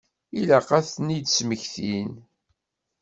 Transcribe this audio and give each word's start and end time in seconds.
Ilaq 0.39 0.69
ad 0.77 0.85
tent-id-smektin. 0.87 2.11